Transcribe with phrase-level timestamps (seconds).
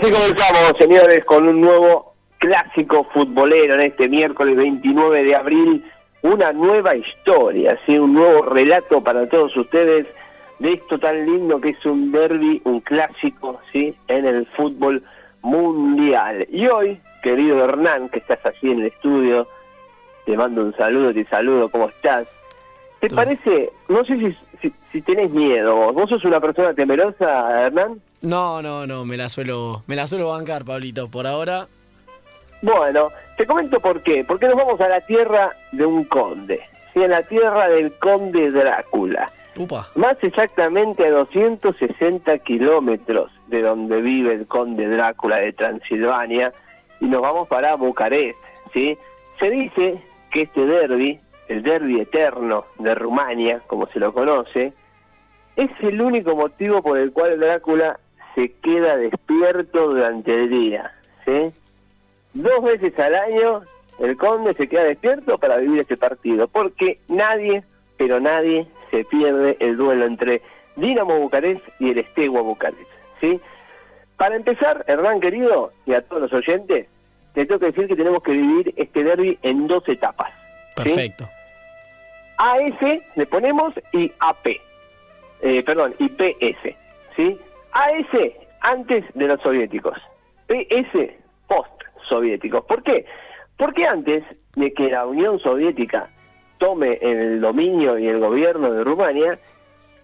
[0.00, 5.84] Así comenzamos, señores, con un nuevo clásico futbolero en este miércoles 29 de abril.
[6.22, 7.98] Una nueva historia, ¿sí?
[7.98, 10.06] un nuevo relato para todos ustedes
[10.58, 13.94] de esto tan lindo que es un derby, un clásico ¿sí?
[14.08, 15.02] en el fútbol
[15.42, 16.46] mundial.
[16.50, 19.48] Y hoy, querido Hernán, que estás allí en el estudio,
[20.26, 22.26] te mando un saludo, te saludo, ¿cómo estás?
[23.00, 27.66] ¿Te parece, no sé si, si, si tenés miedo, vos, vos sos una persona temerosa,
[27.66, 28.00] Hernán?
[28.22, 31.08] No, no, no, me la suelo, me la suelo bancar, Pablito.
[31.08, 31.68] Por ahora.
[32.62, 34.24] Bueno, te comento por qué.
[34.24, 36.60] Porque nos vamos a la tierra de un conde.
[36.92, 39.30] Sí, a la tierra del conde Drácula.
[39.56, 39.88] Upa.
[39.94, 46.52] Más exactamente a 260 kilómetros de donde vive el conde Drácula de Transilvania.
[47.00, 48.38] Y nos vamos para Bucarest.
[48.72, 48.98] ¿sí?
[49.38, 50.02] Se dice
[50.32, 54.72] que este derby, el derby eterno de Rumania, como se lo conoce,
[55.54, 57.98] es el único motivo por el cual Drácula
[58.38, 60.94] se queda despierto durante el día.
[61.24, 61.50] ¿sí?
[62.34, 63.62] Dos veces al año
[63.98, 67.64] el conde se queda despierto para vivir este partido, porque nadie,
[67.96, 70.40] pero nadie, se pierde el duelo entre
[70.76, 72.88] Dinamo Bucarest y el Estegua Bucarest.
[73.20, 73.40] ¿sí?
[74.16, 76.86] Para empezar, Hernán querido, y a todos los oyentes,
[77.34, 80.32] te tengo que decir que tenemos que vivir este derby en dos etapas.
[80.76, 80.84] ¿sí?
[80.84, 81.28] Perfecto.
[82.36, 84.60] AS le ponemos y AP.
[85.42, 86.76] Eh, perdón, y PS.
[87.16, 87.36] ¿sí?
[87.72, 89.98] AS antes de los soviéticos.
[90.46, 91.12] PS
[91.46, 92.64] post soviéticos.
[92.64, 93.06] ¿Por qué?
[93.56, 94.24] Porque antes
[94.56, 96.08] de que la Unión Soviética
[96.58, 99.38] tome el dominio y el gobierno de Rumania,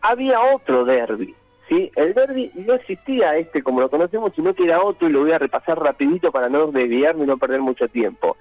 [0.00, 1.34] había otro derby.
[1.68, 1.90] ¿sí?
[1.96, 5.32] El derby no existía este como lo conocemos, sino que era otro y lo voy
[5.32, 8.36] a repasar rapidito para no desviarme y no perder mucho tiempo.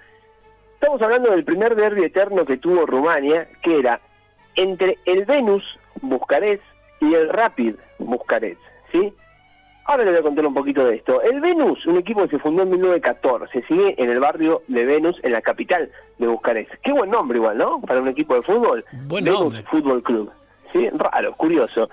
[0.76, 4.00] Estamos hablando del primer derby eterno que tuvo Rumania, que era
[4.56, 5.64] entre el Venus
[6.02, 6.60] Buscarés
[7.00, 8.58] y el Rapid Buscarés,
[8.94, 9.14] ¿sí?
[9.86, 11.22] Ahora le voy a contar un poquito de esto.
[11.22, 15.20] El Venus, un equipo que se fundó en 1914, sigue en el barrio de Venus,
[15.24, 16.72] en la capital de Bucarest.
[16.82, 17.82] Qué buen nombre igual, ¿no?
[17.82, 18.86] Para un equipo de fútbol.
[19.08, 19.64] Buen Venus nombre.
[19.64, 20.32] Fútbol Club.
[20.72, 20.90] ¿Sí?
[20.94, 21.90] Raro, curioso.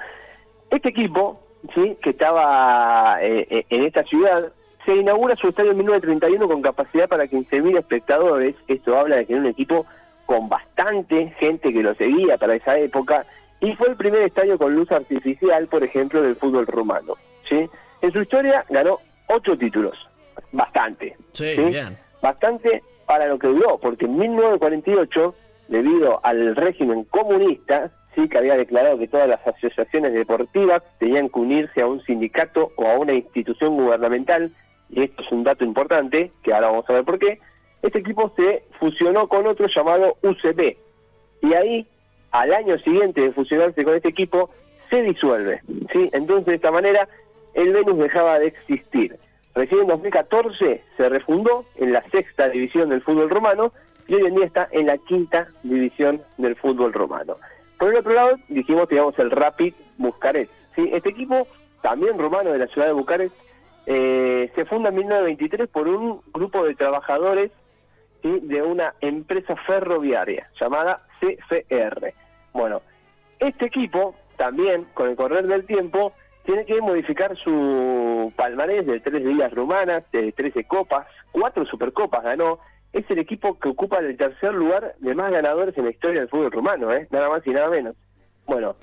[0.70, 1.40] Este equipo,
[1.74, 1.96] ¿sí?
[2.00, 4.52] Que estaba eh, eh, en esta ciudad,
[4.84, 8.54] se inaugura su estadio en 1931 con capacidad para 15.000 espectadores.
[8.68, 9.84] Esto habla de que era un equipo
[10.26, 13.26] con bastante gente que lo seguía para esa época
[13.60, 17.14] y fue el primer estadio con luz artificial, por ejemplo, del fútbol rumano.
[17.48, 17.68] ¿sí?
[18.00, 18.98] En su historia ganó
[19.28, 19.96] ocho títulos,
[20.52, 21.16] bastante.
[21.32, 21.64] Sí, ¿sí?
[21.64, 21.98] bien.
[22.22, 25.34] Bastante para lo que duró, porque en 1948,
[25.68, 31.38] debido al régimen comunista, sí que había declarado que todas las asociaciones deportivas tenían que
[31.38, 34.52] unirse a un sindicato o a una institución gubernamental,
[34.88, 37.40] y esto es un dato importante, que ahora vamos a ver por qué,
[37.82, 40.76] este equipo se fusionó con otro llamado UCB,
[41.42, 41.86] y ahí,
[42.30, 44.50] al año siguiente de fusionarse con este equipo,
[44.88, 45.60] se disuelve.
[45.92, 46.10] ¿sí?
[46.12, 47.08] Entonces, de esta manera,
[47.54, 49.16] el Venus dejaba de existir.
[49.54, 53.72] Recién en 2014 se refundó en la sexta división del fútbol romano
[54.06, 57.36] y hoy en día está en la quinta división del fútbol romano.
[57.78, 60.52] Por el otro lado, dijimos que el Rapid Bucarest.
[60.76, 60.90] ¿sí?
[60.92, 61.46] Este equipo,
[61.80, 63.34] también romano de la ciudad de Bucarest,
[63.86, 67.50] eh, se funda en 1923 por un grupo de trabajadores
[68.22, 68.40] ¿sí?
[68.42, 72.12] de una empresa ferroviaria llamada CFR.
[72.52, 72.82] Bueno,
[73.38, 76.12] este equipo también, con el correr del tiempo,
[76.44, 82.58] tiene que modificar su palmarés de tres ligas rumanas, de 13 copas, cuatro supercopas ganó.
[82.92, 86.28] Es el equipo que ocupa el tercer lugar de más ganadores en la historia del
[86.28, 87.06] fútbol rumano, ¿eh?
[87.10, 87.94] nada más y nada menos.
[88.46, 88.74] Bueno,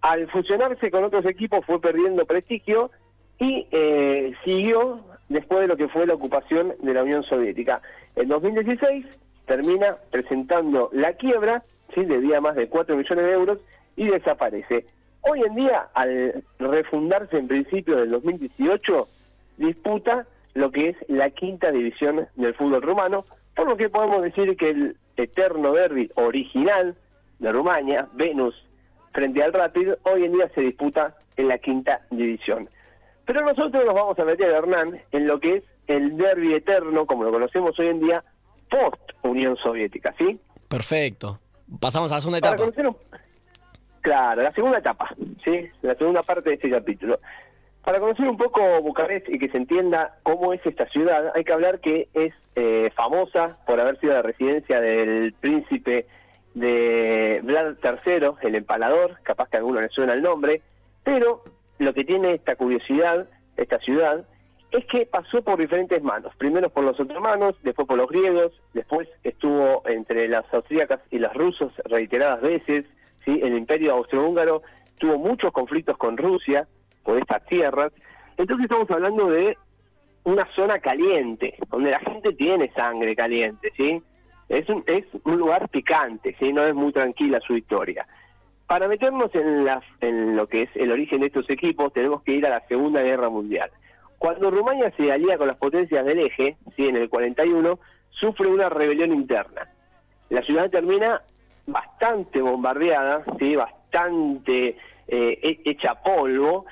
[0.00, 2.90] al fusionarse con otros equipos fue perdiendo prestigio
[3.38, 7.82] y eh, siguió después de lo que fue la ocupación de la Unión Soviética.
[8.14, 9.06] En 2016
[9.46, 11.64] termina presentando la quiebra,
[11.94, 12.04] ¿sí?
[12.04, 13.58] debía más de 4 millones de euros
[13.96, 14.86] y desaparece.
[15.22, 19.08] Hoy en día, al refundarse en principio del 2018,
[19.58, 23.24] disputa lo que es la quinta división del fútbol rumano,
[23.54, 26.96] por lo que podemos decir que el eterno derby original
[27.38, 28.54] de Rumania, Venus,
[29.12, 32.68] frente al Rapid, hoy en día se disputa en la quinta división.
[33.24, 37.24] Pero nosotros nos vamos a meter, Hernán, en lo que es el derby eterno, como
[37.24, 38.24] lo conocemos hoy en día,
[38.70, 40.38] post-Unión Soviética, ¿sí?
[40.68, 41.38] Perfecto.
[41.80, 42.64] Pasamos a la segunda Para etapa.
[42.64, 42.96] conocer un-
[44.00, 45.14] Claro, la segunda etapa,
[45.44, 45.68] ¿sí?
[45.82, 47.20] La segunda parte de este capítulo.
[47.84, 51.52] Para conocer un poco Bucarest y que se entienda cómo es esta ciudad, hay que
[51.52, 56.06] hablar que es eh, famosa por haber sido la residencia del príncipe
[56.54, 60.62] de Vlad III, el empalador, capaz que a alguno le suena el nombre,
[61.02, 61.42] pero
[61.78, 63.26] lo que tiene esta curiosidad,
[63.56, 64.24] esta ciudad,
[64.72, 66.34] es que pasó por diferentes manos.
[66.36, 71.32] Primero por los otomanos, después por los griegos, después estuvo entre las austríacas y los
[71.34, 72.84] rusos reiteradas veces.
[73.24, 73.40] ¿sí?
[73.42, 74.62] El imperio austrohúngaro
[74.98, 76.66] tuvo muchos conflictos con Rusia
[77.02, 77.92] por estas tierras.
[78.36, 79.56] Entonces estamos hablando de
[80.24, 84.02] una zona caliente, donde la gente tiene sangre caliente, ¿sí?
[84.48, 86.52] Es un, es un lugar picante, ¿sí?
[86.52, 88.06] No es muy tranquila su historia.
[88.66, 92.32] Para meternos en, las, en lo que es el origen de estos equipos, tenemos que
[92.32, 93.70] ir a la Segunda Guerra Mundial.
[94.22, 96.86] Cuando Rumania se alía con las potencias del eje, ¿sí?
[96.86, 97.76] en el 41,
[98.10, 99.68] sufre una rebelión interna.
[100.28, 101.22] La ciudad termina
[101.66, 103.56] bastante bombardeada, ¿sí?
[103.56, 104.76] bastante
[105.08, 106.66] eh, he- hecha polvo,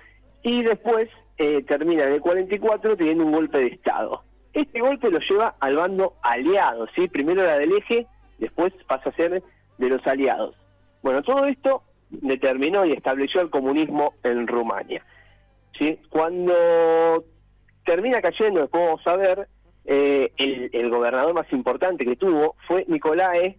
[0.45, 1.09] y después
[1.39, 4.23] eh, termina en el 44 teniendo un golpe de Estado.
[4.53, 7.09] Este golpe lo lleva al bando aliado, ¿sí?
[7.09, 8.07] primero era del eje,
[8.39, 9.43] después pasa a ser
[9.79, 10.55] de los aliados.
[11.03, 15.05] Bueno, todo esto determinó y estableció el comunismo en Rumania.
[15.77, 15.99] ¿sí?
[16.11, 17.25] Cuando
[17.85, 19.49] termina cayendo, después vamos a ver,
[19.85, 23.57] eh, el, gobernador más importante que tuvo fue Nicolae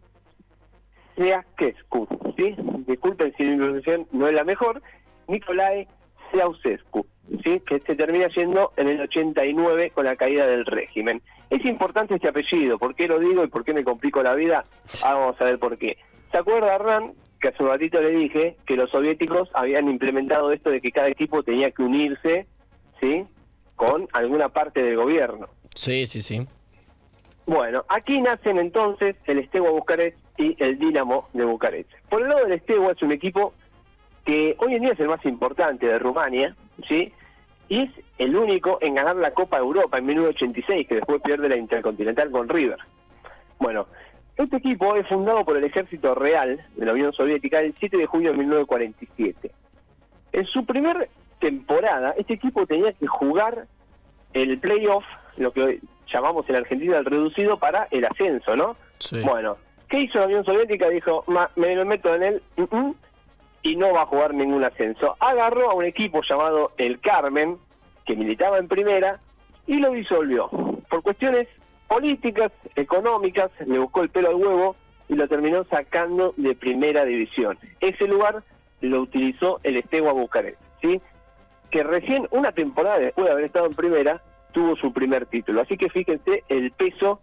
[1.15, 2.07] Ceausescu,
[2.37, 2.55] ¿sí?
[2.87, 4.81] Disculpen si mi pronunciación no es la mejor,
[5.27, 5.87] Nicolae
[6.31, 7.05] Ceausescu,
[7.43, 7.59] ¿sí?
[7.61, 11.21] Que se termina yendo en el 89 con la caída del régimen.
[11.49, 14.65] Es importante este apellido, ¿por qué lo digo y por qué me complico la vida?
[15.03, 15.97] Ahora vamos a ver por qué.
[16.31, 20.69] ¿Se acuerda, Hernán, que hace un ratito le dije que los soviéticos habían implementado esto
[20.69, 22.47] de que cada equipo tenía que unirse,
[23.01, 23.25] ¿sí?
[23.81, 25.47] Con alguna parte del gobierno.
[25.73, 26.45] Sí, sí, sí.
[27.47, 31.89] Bueno, aquí nacen entonces el Steaua Bucarest y el Dinamo de Bucarest.
[32.07, 33.55] Por el lado del Steaua es un equipo
[34.23, 36.55] que hoy en día es el más importante de Rumania,
[36.87, 37.11] ¿sí?
[37.69, 37.89] Y es
[38.19, 42.49] el único en ganar la Copa Europa en 1986, que después pierde la Intercontinental con
[42.49, 42.77] River.
[43.57, 43.87] Bueno,
[44.37, 48.05] este equipo es fundado por el Ejército Real de la Unión Soviética el 7 de
[48.05, 49.51] junio de 1947.
[50.33, 51.09] En su primer
[51.41, 53.67] temporada, este equipo tenía que jugar
[54.33, 55.03] el playoff,
[55.35, 58.77] lo que hoy llamamos en Argentina el reducido para el ascenso, ¿no?
[58.99, 59.19] Sí.
[59.21, 59.57] Bueno,
[59.89, 60.87] ¿qué hizo la Unión Soviética?
[60.87, 62.95] Dijo, "Ma, me lo meto en él mm, mm",
[63.63, 65.17] y no va a jugar ningún ascenso.
[65.19, 67.57] Agarró a un equipo llamado el Carmen,
[68.05, 69.19] que militaba en primera,
[69.67, 70.49] y lo disolvió.
[70.89, 71.47] Por cuestiones
[71.87, 74.75] políticas, económicas, le buscó el pelo al huevo
[75.09, 77.57] y lo terminó sacando de primera división.
[77.79, 78.43] Ese lugar
[78.79, 81.01] lo utilizó el Steaua Bucarest, ¿sí?
[81.71, 84.21] Que recién una temporada después de haber estado en primera
[84.51, 85.61] tuvo su primer título.
[85.61, 87.21] Así que fíjense el peso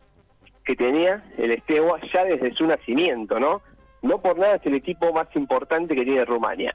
[0.65, 3.63] que tenía el Steaua ya desde su nacimiento, ¿no?
[4.03, 6.75] No por nada es el equipo más importante que tiene Rumania.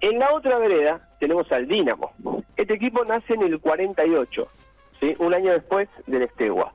[0.00, 2.12] En la otra vereda tenemos al Dinamo.
[2.56, 4.48] Este equipo nace en el 48,
[5.00, 5.14] ¿sí?
[5.18, 6.72] un año después del Steaua.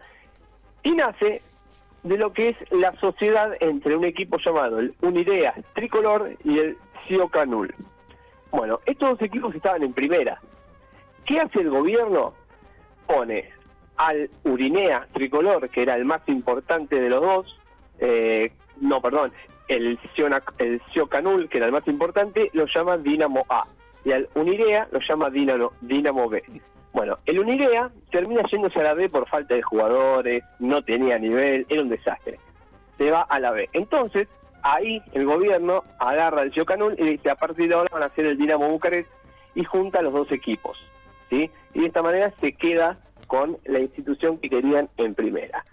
[0.83, 1.41] Y nace
[2.03, 6.77] de lo que es la sociedad entre un equipo llamado el Unidea Tricolor y el
[7.06, 7.73] Siocanul.
[8.51, 10.39] Bueno, estos dos equipos estaban en primera.
[11.25, 12.33] ¿Qué hace el gobierno?
[13.05, 13.49] Pone
[13.97, 17.59] al Urinea Tricolor, que era el más importante de los dos,
[17.99, 19.33] eh, no, perdón,
[19.67, 20.81] el, Siona- el
[21.49, 23.66] que era el más importante, lo llama Dinamo A.
[24.06, 26.44] Y al Unirea lo llama Dinamo, Dinamo B.
[26.94, 31.66] Bueno, el Unirea termina yéndose a la B por falta de jugadores, no tenía nivel,
[31.69, 32.39] era un desastre.
[32.97, 33.69] Se va a la B.
[33.73, 34.27] Entonces,
[34.74, 38.26] ahí el gobierno agarra al Siocanul y dice, a partir de ahora van a ser
[38.26, 39.09] el Dinamo Bucarest
[39.56, 40.78] y junta los dos equipos.
[41.30, 41.50] ¿sí?
[41.74, 45.66] Y de esta manera se queda con la institución que querían en primera.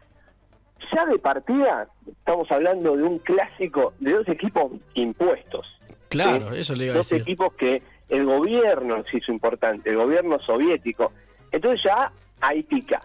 [0.93, 5.67] Ya de partida, estamos hablando de un clásico de dos equipos impuestos.
[6.09, 6.61] Claro, ¿sí?
[6.61, 7.23] eso le iba a Dos decir.
[7.23, 11.13] equipos que el gobierno se hizo importante, el gobierno soviético.
[11.51, 13.01] Entonces ya ahí pica.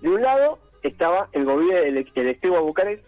[0.00, 3.04] De un lado estaba el gobierno el, el Bucarest,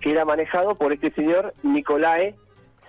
[0.00, 2.34] que era manejado por este señor Nicolae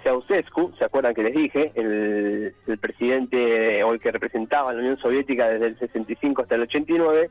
[0.04, 1.72] Ceausescu, ¿se acuerdan que les dije?
[1.76, 6.62] El, el presidente hoy que representaba a la Unión Soviética desde el 65 hasta el
[6.62, 7.30] 89.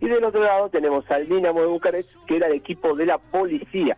[0.00, 3.18] Y del otro lado tenemos al Dinamo de Bucarest, que era el equipo de la
[3.18, 3.96] policía.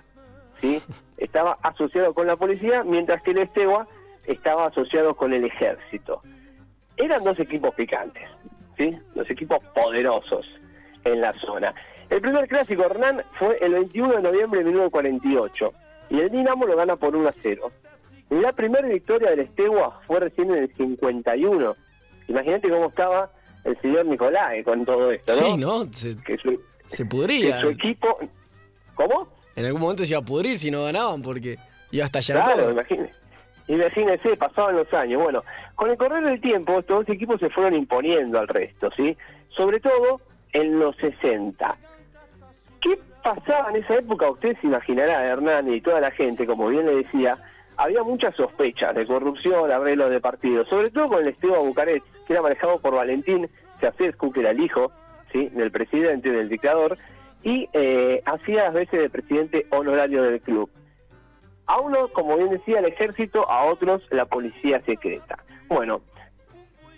[0.60, 0.80] ¿sí?
[1.16, 3.86] Estaba asociado con la policía, mientras que el Steaua
[4.26, 6.22] estaba asociado con el ejército.
[6.96, 8.22] Eran dos equipos picantes,
[8.76, 8.96] ¿sí?
[9.14, 10.46] Dos equipos poderosos
[11.04, 11.74] en la zona.
[12.12, 15.72] El primer clásico, Hernán, fue el 21 de noviembre de 1948
[16.10, 17.72] y el Dinamo lo gana por 1 a 0.
[18.28, 21.74] La primera victoria del Steaua fue recién en el 51.
[22.28, 23.30] Imagínate cómo estaba
[23.64, 25.46] el señor Nicolai con todo esto, ¿no?
[25.46, 25.92] Sí, ¿no?
[25.92, 27.60] Se, Que su, se que pudría.
[27.62, 28.18] su equipo...
[28.94, 29.28] ¿Cómo?
[29.56, 31.56] en algún momento se iba a pudrir si no ganaban porque
[31.92, 32.70] iba a estallar Claro, todo.
[32.72, 33.14] imagínese.
[33.68, 35.22] Imagínense, pasaban los años.
[35.22, 35.44] Bueno,
[35.76, 39.16] con el correr del tiempo, estos dos equipos se fueron imponiendo al resto, ¿sí?
[39.56, 40.20] Sobre todo
[40.52, 41.74] en los 60.
[43.22, 44.30] ¿Qué pasaba en esa época?
[44.30, 47.38] Usted se imaginará, Hernán y toda la gente, como bien le decía,
[47.76, 52.32] había muchas sospechas de corrupción, arreglos de partidos, sobre todo con el Esteban Bucarest, que
[52.32, 53.46] era manejado por Valentín
[53.80, 54.90] Ceausescu, que era el hijo
[55.32, 55.48] ¿sí?
[55.50, 56.98] del presidente, del dictador,
[57.42, 60.70] y eh, hacía a veces de presidente honorario del club.
[61.66, 65.38] A uno, como bien decía, el ejército, a otros la policía secreta.
[65.68, 66.02] Bueno,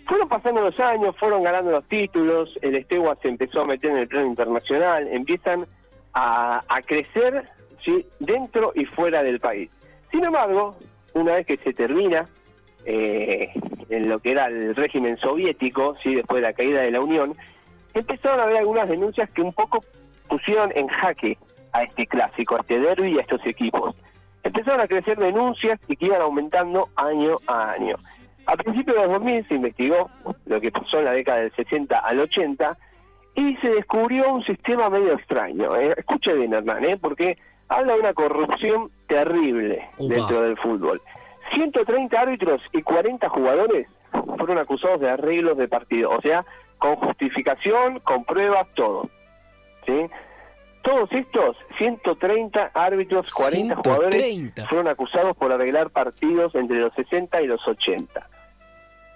[0.07, 3.97] fueron pasando los años, fueron ganando los títulos, el Estegua se empezó a meter en
[3.97, 5.67] el plano internacional, empiezan
[6.15, 7.43] a, crecer
[7.83, 8.05] ¿sí?
[8.19, 9.69] dentro y fuera del país.
[10.11, 10.77] Sin embargo,
[11.13, 12.25] una vez que se termina
[12.85, 13.51] eh,
[13.89, 16.15] en lo que era el régimen soviético, ¿sí?
[16.15, 17.35] después de la caída de la Unión,
[17.93, 19.83] empezaron a haber algunas denuncias que un poco
[20.29, 21.37] pusieron en jaque
[21.73, 23.95] a este clásico, a este derby y a estos equipos.
[24.43, 27.97] Empezaron a crecer denuncias y que iban aumentando año a año.
[28.45, 30.09] A principios de los 2000 se investigó
[30.45, 32.77] lo que pasó en la década del 60 al 80
[33.35, 35.75] y se descubrió un sistema medio extraño.
[35.75, 35.93] ¿eh?
[35.97, 36.97] Escuche bien, Hernán, ¿eh?
[36.97, 37.37] porque
[37.67, 40.13] habla de una corrupción terrible Upa.
[40.13, 41.01] dentro del fútbol.
[41.53, 43.87] 130 árbitros y 40 jugadores
[44.37, 46.45] fueron acusados de arreglos de partido, o sea,
[46.77, 49.09] con justificación, con pruebas, todo.
[49.85, 50.07] ¿sí?
[50.81, 54.67] Todos estos 130 árbitros, 40 jugadores 130.
[54.67, 58.29] fueron acusados por arreglar partidos entre los 60 y los 80.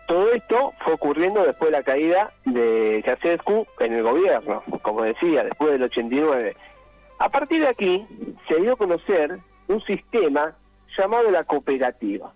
[0.09, 5.43] Todo esto fue ocurriendo después de la caída de Ceausescu en el gobierno, como decía,
[5.43, 6.55] después del 89.
[7.19, 8.07] A partir de aquí
[8.47, 9.37] se dio a conocer
[9.67, 10.55] un sistema
[10.97, 12.33] llamado la cooperativa.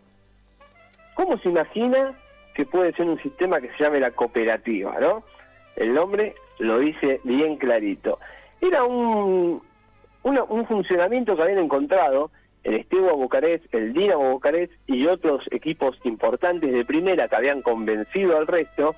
[1.15, 2.15] ¿Cómo se imagina
[2.53, 5.23] que puede ser un sistema que se llame la cooperativa, no?
[5.75, 8.19] El nombre lo dice bien clarito.
[8.61, 9.63] Era un,
[10.21, 12.29] un funcionamiento que habían encontrado
[12.63, 18.37] el Estebo Bucarest, el Dinamo Bucarest y otros equipos importantes de primera que habían convencido
[18.37, 18.95] al resto,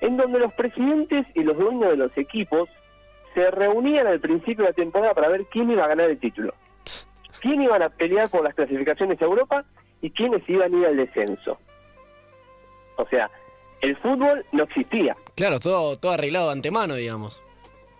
[0.00, 2.68] en donde los presidentes y los dueños de los equipos
[3.34, 6.54] se reunían al principio de la temporada para ver quién iba a ganar el título,
[7.40, 9.64] quién iban a pelear por las clasificaciones a Europa
[10.02, 11.58] y quiénes iban a ir al descenso.
[12.96, 13.30] O sea,
[13.80, 15.16] el fútbol no existía.
[15.36, 17.42] Claro, todo, todo arreglado de antemano, digamos.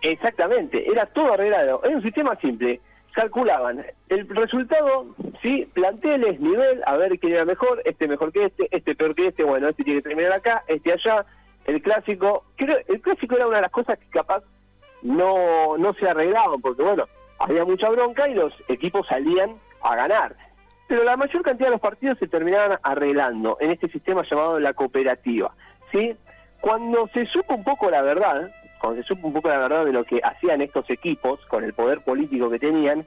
[0.01, 1.81] Exactamente, era todo arreglado.
[1.83, 2.79] Era un sistema simple.
[3.13, 8.67] Calculaban el resultado, sí, planteles, nivel, a ver quién era mejor, este mejor que este,
[8.71, 11.25] este peor que este, bueno, este tiene que terminar acá, este allá,
[11.65, 12.45] el clásico.
[12.55, 14.43] Creo, el clásico era una de las cosas que capaz
[15.01, 17.07] no, no se arreglaban, porque bueno,
[17.39, 20.35] había mucha bronca y los equipos salían a ganar.
[20.87, 24.73] Pero la mayor cantidad de los partidos se terminaban arreglando en este sistema llamado la
[24.73, 25.53] cooperativa.
[25.91, 26.15] ¿sí?
[26.61, 29.93] Cuando se supo un poco la verdad, cuando se supo un poco la verdad de
[29.93, 33.05] lo que hacían estos equipos con el poder político que tenían,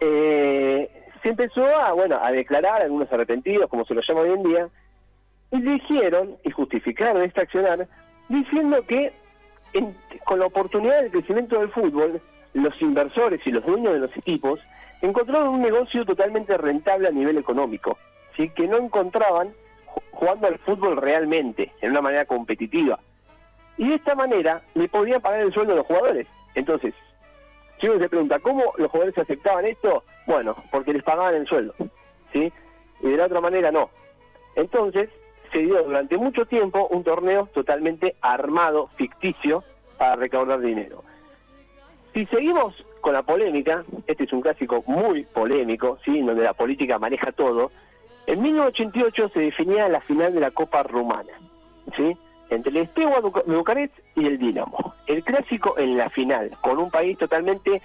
[0.00, 0.90] eh,
[1.22, 4.68] se empezó a, bueno, a declarar algunos arrepentidos, como se lo llama hoy en día,
[5.50, 7.86] y dijeron y justificaron este accionar
[8.28, 9.12] diciendo que
[9.72, 12.20] en- con la oportunidad del crecimiento del fútbol,
[12.52, 14.60] los inversores y los dueños de los equipos
[15.02, 17.98] encontraron un negocio totalmente rentable a nivel económico,
[18.36, 18.50] ¿sí?
[18.50, 19.48] que no encontraban
[19.86, 22.98] ju- jugando al fútbol realmente, en una manera competitiva.
[23.76, 26.26] Y de esta manera le podían pagar el sueldo a los jugadores.
[26.54, 26.94] Entonces,
[27.80, 30.04] si uno se pregunta, ¿cómo los jugadores aceptaban esto?
[30.26, 31.74] Bueno, porque les pagaban el sueldo,
[32.32, 32.52] ¿sí?
[33.00, 33.90] Y de la otra manera no.
[34.54, 35.10] Entonces,
[35.52, 39.64] se dio durante mucho tiempo un torneo totalmente armado, ficticio,
[39.98, 41.02] para recaudar dinero.
[42.12, 46.20] Si seguimos con la polémica, este es un clásico muy polémico, ¿sí?
[46.22, 47.70] donde la política maneja todo,
[48.26, 51.32] en 1988 se definía la final de la Copa Rumana,
[51.96, 52.16] ¿sí?
[52.50, 54.94] Entre el Steaua de Bucarest y el Dinamo.
[55.06, 57.82] El clásico en la final, con un país totalmente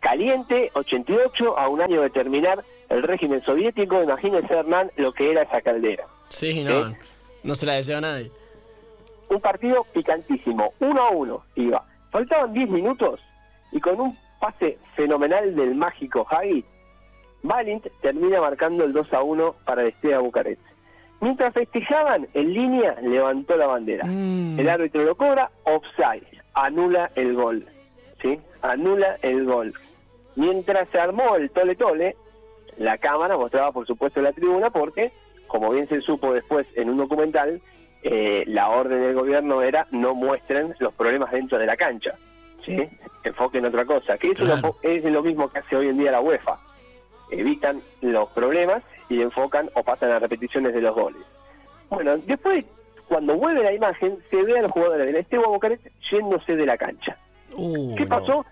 [0.00, 5.42] caliente, 88, a un año de terminar el régimen soviético, imagínense Hernán lo que era
[5.42, 6.06] esa caldera.
[6.28, 6.94] Sí, no,
[7.42, 8.30] no se la desea a nadie.
[9.28, 11.84] un partido picantísimo, uno a uno iba.
[12.10, 13.20] Faltaban 10 minutos
[13.72, 16.64] y con un pase fenomenal del mágico Javi,
[17.42, 20.60] Valint termina marcando el 2 a 1 para el Estea Bucarest.
[21.20, 24.04] Mientras festejaban, en línea levantó la bandera.
[24.06, 24.58] Mm.
[24.58, 27.64] El árbitro lo cobra, offside, anula el gol.
[28.22, 28.38] ¿Sí?
[28.62, 29.74] Anula el gol.
[30.36, 32.16] Mientras se armó el tole tole,
[32.78, 35.12] la cámara mostraba por supuesto la tribuna porque,
[35.46, 37.60] como bien se supo después en un documental,
[38.02, 42.14] eh, la orden del gobierno era no muestren los problemas dentro de la cancha.
[42.64, 42.78] ¿sí?
[43.24, 44.76] Enfoquen otra cosa, que eso Claro.
[44.82, 46.58] es lo mismo que hace hoy en día la UEFA.
[47.30, 51.20] Evitan los problemas y enfocan o pasan a repeticiones de los goles.
[51.90, 52.64] Bueno, después,
[53.08, 56.78] cuando vuelve la imagen, se ve a los jugadores del Esteban Bucarest yéndose de la
[56.78, 57.18] cancha.
[57.54, 58.08] Uh, ¿Qué no.
[58.08, 58.46] pasó?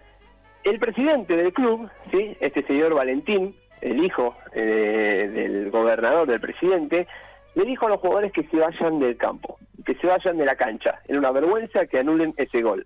[0.65, 2.37] El presidente del club, ¿sí?
[2.41, 7.07] este señor Valentín, el hijo eh, del gobernador del presidente,
[7.55, 10.57] le dijo a los jugadores que se vayan del campo, que se vayan de la
[10.57, 11.01] cancha.
[11.07, 12.85] Era una vergüenza que anulen ese gol.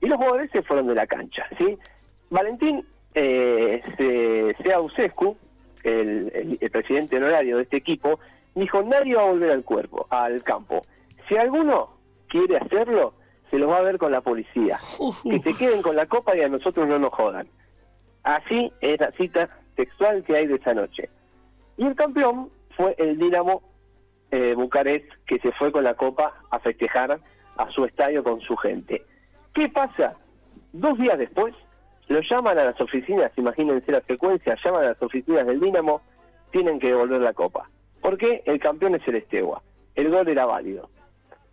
[0.00, 1.46] Y los jugadores se fueron de la cancha.
[1.58, 1.76] ¿sí?
[2.30, 5.36] Valentín eh, Sea Usescu,
[5.84, 8.20] el, el, presidente honorario de este equipo,
[8.54, 10.82] dijo, nadie va a volver al cuerpo, al campo.
[11.28, 11.96] Si alguno
[12.28, 13.14] quiere hacerlo,
[13.50, 14.78] se los va a ver con la policía.
[15.22, 17.46] Que se queden con la copa y a nosotros no nos jodan.
[18.22, 21.10] Así es la cita textual que hay de esa noche.
[21.76, 23.62] Y el campeón fue el Dinamo
[24.30, 27.20] eh, Bucarest, que se fue con la copa a festejar
[27.56, 29.04] a su estadio con su gente.
[29.52, 30.14] ¿Qué pasa?
[30.72, 31.54] Dos días después,
[32.12, 36.02] lo llaman a las oficinas, imagínense la secuencia, llaman a las oficinas del Dinamo,
[36.50, 37.68] tienen que devolver la copa.
[38.00, 39.62] Porque el campeón es el Estegua.
[39.94, 40.90] El gol era válido.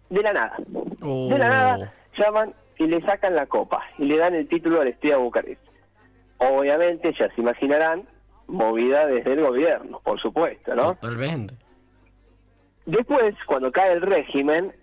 [0.10, 0.58] De la nada.
[0.58, 2.22] De la nada oh.
[2.22, 5.62] llaman y le sacan la copa y le dan el título al Estegua Bucarest.
[6.38, 8.08] Obviamente, ya se imaginarán,
[8.48, 10.96] movida desde el gobierno, por supuesto, ¿no?
[10.96, 11.54] Totalmente.
[12.86, 14.74] Después, cuando cae el régimen,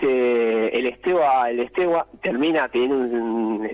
[0.00, 3.66] se, el Estegua, el Estegua termina teniendo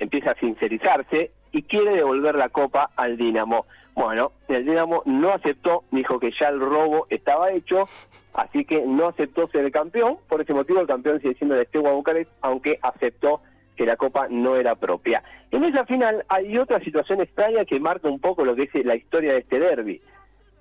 [0.00, 3.66] empieza a sincerizarse y quiere devolver la copa al Dinamo.
[3.94, 7.88] Bueno, el Dinamo no aceptó, dijo que ya el robo estaba hecho,
[8.32, 10.18] así que no aceptó ser el campeón.
[10.28, 13.42] Por ese motivo, el campeón sigue siendo el Estegua Bucarest, aunque aceptó
[13.76, 15.22] que la copa no era propia.
[15.50, 18.94] En esa final hay otra situación extraña que marca un poco lo que es la
[18.94, 20.00] historia de este derby.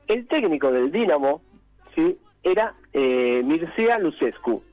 [0.07, 1.41] El técnico del Dinamo,
[1.95, 4.63] sí, era eh, Mircea Lucescu.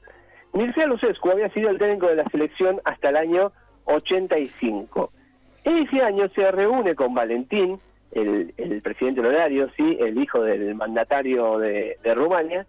[0.57, 3.53] Mircea Lucescu había sido el técnico de la selección hasta el año
[3.85, 5.13] 85.
[5.65, 7.79] Ese año se reúne con Valentín,
[8.13, 12.67] el, presidente honorario, sí, el hijo del mandatario de, Rumania,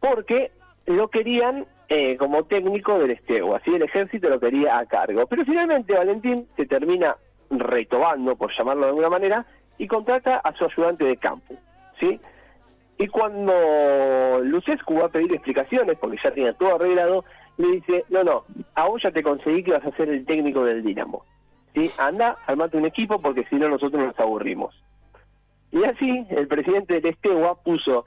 [0.00, 0.50] porque
[0.86, 5.26] lo querían eh, como técnico del Estego, así el ejército lo quería a cargo.
[5.26, 7.16] Pero finalmente Valentín se termina
[7.50, 9.46] retobando, por llamarlo de alguna manera,
[9.78, 11.54] y contrata a su ayudante de campo,
[12.00, 12.18] ¿sí?
[12.96, 17.24] Y cuando Lucescu va a pedir explicaciones, porque ya tenía todo arreglado,
[17.56, 20.64] le dice, no, no, a vos ya te conseguí que vas a ser el técnico
[20.64, 21.24] del Dinamo.
[21.74, 21.90] ¿Sí?
[21.98, 24.80] Anda, armate un equipo porque si no nosotros nos aburrimos.
[25.72, 28.04] Y así el presidente del Estegua puso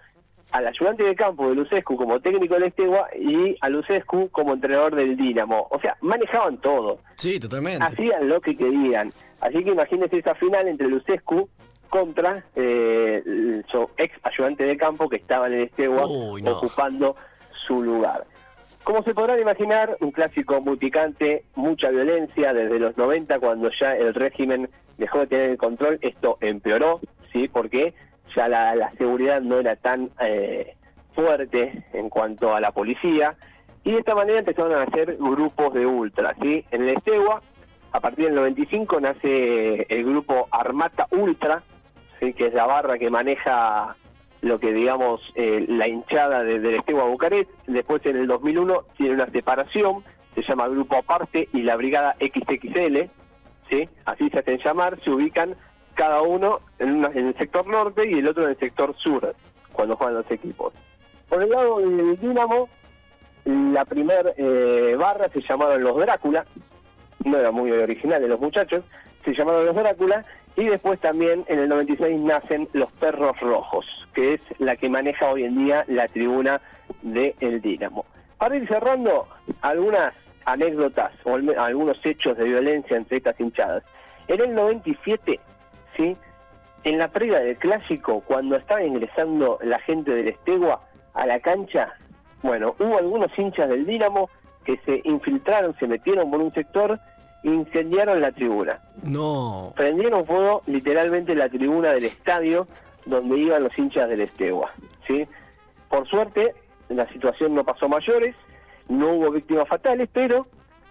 [0.51, 4.95] al ayudante de campo de Lucescu como técnico del Estegua y a Lucescu como entrenador
[4.95, 5.67] del Dinamo.
[5.69, 6.99] O sea, manejaban todo.
[7.15, 7.83] Sí, totalmente.
[7.83, 9.11] Hacían lo que querían.
[9.41, 11.49] Así que imagínense esa final entre Lucescu
[11.87, 17.15] contra eh, su ex ayudante de campo que estaba en el Estegua ocupando
[17.67, 18.25] su lugar.
[18.83, 23.91] Como se podrán imaginar, un clásico muy picante, mucha violencia desde los 90 cuando ya
[23.93, 27.01] el régimen dejó de tener el control, esto empeoró,
[27.33, 27.49] ¿sí?
[27.49, 27.93] Porque
[28.35, 30.75] ya la, seguridad no era tan eh,
[31.13, 33.35] fuerte en cuanto a la policía
[33.83, 36.63] y de esta manera empezaron a hacer grupos de ultra, ¿sí?
[36.71, 37.41] En el Estegua,
[37.91, 41.63] a partir del 95 nace el grupo Armata Ultra,
[42.19, 43.95] que es la barra que maneja
[44.41, 47.49] lo que digamos eh, la hinchada de, del Estegua Bucarest.
[47.67, 50.03] Después en el 2001 tiene una separación,
[50.35, 53.09] se llama Grupo Aparte y la Brigada XXL,
[53.69, 53.89] ¿sí?
[54.05, 55.55] así se hacen llamar, se ubican
[55.95, 59.35] cada uno en, en el sector norte y el otro en el sector sur,
[59.73, 60.73] cuando juegan los equipos.
[61.27, 62.69] Por el lado del Dinamo,
[63.45, 66.45] la primer eh, barra se llamaron los Drácula,
[67.25, 68.83] no era muy original de los muchachos,
[69.25, 70.23] se llamaron los Drácula
[70.57, 75.29] y después también en el 96 nacen los Perros Rojos, que es la que maneja
[75.29, 76.59] hoy en día la tribuna
[77.03, 78.05] del el Dinamo.
[78.39, 79.27] Para ir cerrando,
[79.61, 80.13] algunas
[80.45, 83.83] anécdotas o algunos hechos de violencia entre estas hinchadas.
[84.27, 85.39] En el 97,
[85.95, 86.17] ¿sí?
[86.83, 90.81] en la previa del clásico, cuando estaba ingresando la gente del Estegua
[91.13, 91.93] a la cancha,
[92.41, 94.29] bueno, hubo algunos hinchas del Dinamo
[94.65, 96.99] que se infiltraron, se metieron por un sector
[97.43, 98.79] incendiaron la tribuna.
[99.03, 99.73] No.
[99.75, 102.67] Prendieron fuego literalmente la tribuna del estadio
[103.05, 104.73] donde iban los hinchas del Estegua.
[105.07, 105.27] ¿sí?
[105.89, 106.53] Por suerte,
[106.89, 108.35] la situación no pasó mayores,
[108.89, 110.47] no hubo víctimas fatales, pero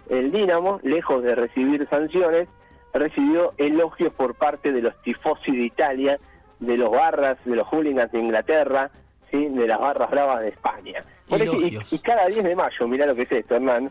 [0.09, 2.49] el Dinamo, lejos de recibir sanciones,
[2.93, 6.19] recibió elogios por parte de los tifosi de Italia,
[6.61, 8.91] de los barras, de los hooligans de Inglaterra,
[9.31, 9.47] ¿sí?
[9.49, 11.05] de las barras bravas de España.
[11.29, 13.91] y, y, cada 10 de mayo, mirá lo que es esto, Hernán,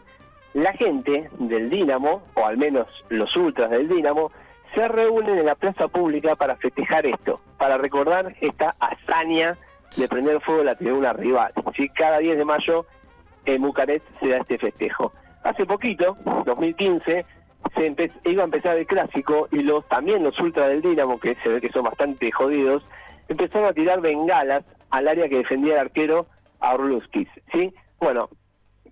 [0.55, 4.31] la gente del Dínamo, o al menos los ultras del Dínamo,
[4.73, 9.57] se reúnen en la plaza pública para festejar esto, para recordar esta hazaña
[9.97, 11.51] de prender fuego la tribuna rival.
[11.75, 11.89] ¿sí?
[11.89, 12.85] Cada 10 de mayo
[13.43, 15.11] en Bucarest se da este festejo.
[15.43, 17.25] Hace poquito, 2015,
[17.75, 21.49] se iba a empezar el clásico y los también los ultras del Dínamo, que se
[21.49, 22.81] ve que son bastante jodidos,
[23.27, 26.27] empezaron a tirar bengalas al área que defendía el arquero
[26.61, 27.27] Arluskis.
[27.51, 27.73] ¿sí?
[27.99, 28.29] Bueno,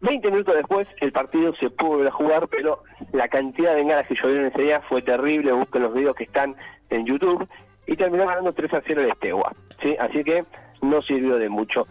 [0.03, 4.05] 20 minutos después el partido se pudo volver a jugar, pero la cantidad de bengalas
[4.05, 6.55] que llovieron ese día fue terrible, busquen los videos que están
[6.89, 7.47] en YouTube,
[7.87, 9.95] y terminó ganando 3 a 0 el Estegua, ¿sí?
[9.97, 10.43] Así que
[10.81, 11.87] no sirvió de mucho.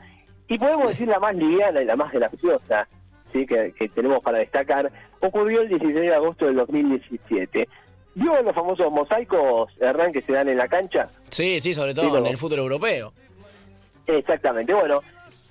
[0.46, 2.86] Y podemos decir la más liviana y la más graciosa,
[3.32, 3.46] ¿sí?
[3.46, 7.66] Que, tenemos para destacar, ocurrió el 16 de agosto del 2017.
[8.14, 11.08] ¿Vio los famosos mosaicos, Hernán, que se dan en la cancha?
[11.30, 13.14] Sí, sí, sobre todo en el fútbol europeo.
[14.06, 15.00] Exactamente, bueno,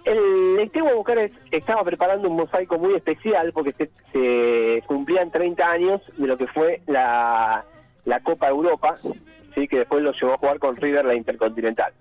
[0.05, 6.27] el Estegua Bucarest estaba preparando un mosaico muy especial porque se, cumplían 30 años de
[6.27, 7.65] lo que fue la,
[8.05, 11.93] la Copa Europa, sí que después lo llevó a jugar con River la Intercontinental.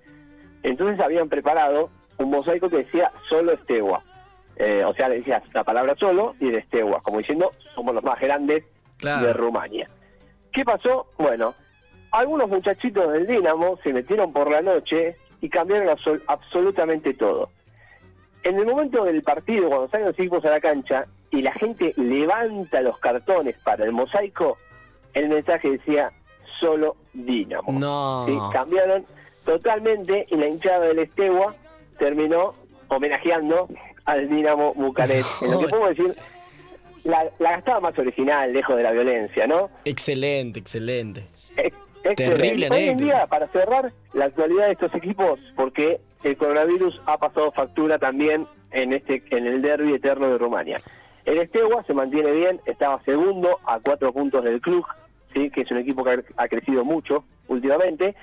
[0.62, 4.02] Entonces habían preparado un mosaico que decía solo Estegua.
[4.56, 8.04] Eh, o sea, le decía la palabra solo y de Estegua, como diciendo, somos los
[8.04, 8.64] más grandes
[9.00, 9.88] de Rumania.
[10.52, 11.06] ¿Qué pasó?
[11.16, 11.54] Bueno,
[12.12, 17.50] algunos muchachitos del Dinamo se metieron por la noche y cambiaron absolutamente todo.
[18.42, 21.92] En el momento del partido, cuando salen los equipos a la cancha y la gente
[21.96, 24.59] levanta los cartones para el mosaico,
[25.14, 26.11] el mensaje decía
[26.59, 27.72] solo Dinamo.
[27.72, 28.50] No.
[28.53, 29.05] Cambiaron
[29.44, 31.55] totalmente y la hinchada del Estegua
[31.98, 32.55] terminó
[32.88, 33.68] homenajeando
[34.05, 35.29] al Dinamo Bucarest.
[35.42, 36.14] En lo que puedo decir,
[37.05, 39.70] la, la gastaba más original, lejos de la violencia, ¿no?
[39.85, 41.24] Excelente, excelente.
[42.16, 47.18] Terrible Hoy en día, para cerrar, la actualidad de estos equipos, porque el coronavirus ha
[47.18, 50.80] pasado factura también en este en el derby eterno de Rumania.
[51.24, 54.85] El Estegua se mantiene bien, estaba segundo a cuatro puntos del club,
[55.35, 55.50] ¿sí?
[55.50, 58.14] que es un equipo que ha crecido mucho últimamente,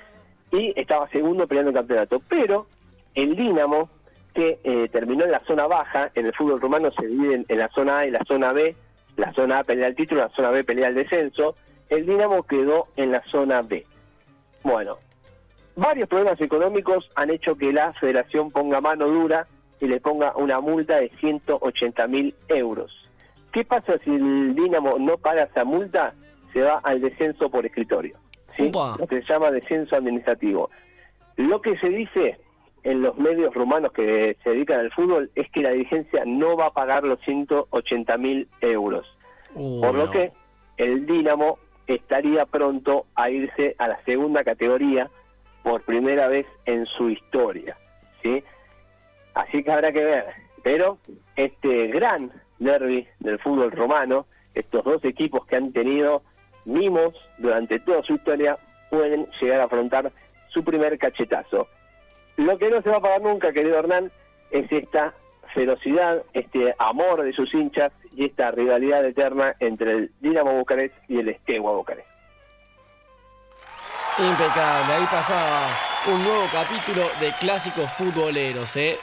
[0.50, 2.20] y estaba segundo peleando el campeonato.
[2.28, 2.66] Pero
[3.14, 3.88] el Dinamo,
[4.34, 7.68] que eh, terminó en la zona baja, en el fútbol rumano se divide en, la
[7.68, 8.74] zona A y la zona B,
[9.16, 11.54] la zona A pelea el título, la zona B pelea el descenso,
[11.88, 13.86] el Dinamo quedó en la zona B.
[14.64, 14.98] Bueno,
[15.78, 19.46] varios problemas económicos han hecho que la federación ponga mano dura
[19.80, 22.92] y le ponga una multa de 180 mil euros.
[23.52, 26.14] ¿Qué pasa si el Dinamo no paga esa multa?
[26.52, 28.18] Se va al descenso por escritorio.
[28.56, 28.70] ¿sí?
[28.72, 30.68] Lo que se llama descenso administrativo.
[31.36, 32.38] Lo que se dice
[32.82, 36.66] en los medios rumanos que se dedican al fútbol es que la dirigencia no va
[36.66, 39.06] a pagar los 180 mil euros.
[39.54, 40.32] por lo que
[40.76, 45.10] el Dinamo estaría pronto a irse a la segunda categoría
[45.62, 47.76] por primera vez en su historia.
[48.22, 48.42] ¿sí?
[49.34, 50.26] Así que habrá que ver.
[50.62, 50.98] Pero
[51.36, 56.22] este gran derby del fútbol romano, estos dos equipos que han tenido
[56.64, 58.58] mimos durante toda su historia,
[58.90, 60.12] pueden llegar a afrontar
[60.48, 61.68] su primer cachetazo.
[62.36, 64.10] Lo que no se va a pagar nunca, querido Hernán,
[64.50, 65.14] es esta
[65.54, 71.18] ferocidad, este amor de sus hinchas y esta rivalidad eterna entre el Dinamo Bucarest y
[71.18, 72.17] el Estegua Bucarest.
[74.20, 75.68] Impecable, ahí pasaba
[76.06, 78.98] un nuevo capítulo de clásicos futboleros, ¿eh?